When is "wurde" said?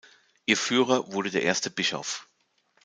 1.13-1.29